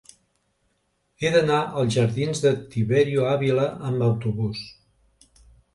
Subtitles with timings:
[1.23, 4.69] He d'anar als jardins de Tiberio Ávila amb autobús.